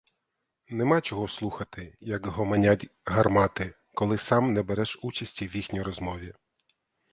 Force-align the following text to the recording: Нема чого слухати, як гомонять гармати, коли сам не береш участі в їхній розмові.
Нема 0.69 1.01
чого 1.01 1.27
слухати, 1.27 1.95
як 1.99 2.25
гомонять 2.25 2.87
гармати, 3.05 3.75
коли 3.93 4.17
сам 4.17 4.53
не 4.53 4.63
береш 4.63 4.99
участі 5.01 5.47
в 5.47 5.55
їхній 5.55 5.81
розмові. 5.81 6.33